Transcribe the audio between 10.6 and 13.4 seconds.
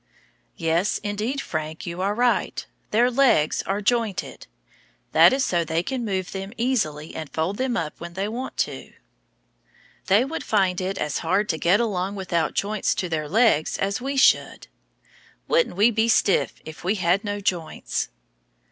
it as hard to get along without joints to their